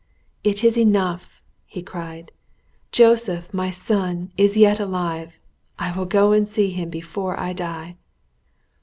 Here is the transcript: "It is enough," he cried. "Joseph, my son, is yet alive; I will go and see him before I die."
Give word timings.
"It 0.43 0.63
is 0.63 0.79
enough," 0.79 1.43
he 1.63 1.83
cried. 1.83 2.31
"Joseph, 2.91 3.53
my 3.53 3.69
son, 3.69 4.31
is 4.35 4.57
yet 4.57 4.79
alive; 4.79 5.35
I 5.77 5.95
will 5.95 6.07
go 6.07 6.31
and 6.31 6.47
see 6.47 6.71
him 6.71 6.89
before 6.89 7.39
I 7.39 7.53
die." 7.53 7.97